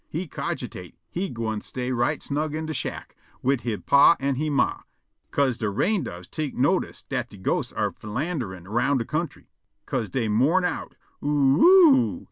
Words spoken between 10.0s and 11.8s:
dey mourn out, "Oo oo o